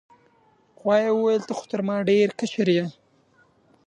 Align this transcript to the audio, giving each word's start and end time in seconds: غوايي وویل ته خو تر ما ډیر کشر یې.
غوايي 0.79 1.09
وویل 1.13 1.41
ته 1.47 1.53
خو 1.57 1.63
تر 1.71 1.81
ما 1.87 1.95
ډیر 2.09 2.27
کشر 2.39 2.67
یې. 2.75 2.85